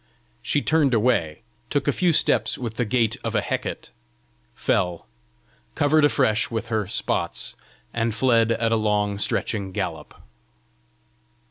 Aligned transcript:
She 0.41 0.63
turned 0.63 0.95
away, 0.95 1.41
took 1.69 1.87
a 1.87 1.91
few 1.91 2.11
steps 2.11 2.57
with 2.57 2.73
the 2.77 2.85
gait 2.85 3.17
of 3.23 3.35
a 3.35 3.41
Hecate, 3.41 3.91
fell, 4.55 5.05
covered 5.75 6.03
afresh 6.03 6.49
with 6.49 6.69
her 6.69 6.87
spots, 6.87 7.55
and 7.93 8.15
fled 8.15 8.51
at 8.51 8.71
a 8.71 8.77
long, 8.77 9.19
stretching 9.19 9.71
gallop. 9.71 10.15